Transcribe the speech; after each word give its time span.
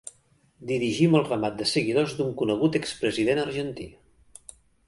Dirigim 0.71 1.17
el 1.19 1.25
ramat 1.27 1.59
de 1.59 1.69
seguidors 1.73 2.17
d'un 2.21 2.33
conegut 2.41 2.79
expresident 2.83 3.43
argentí. 3.47 3.87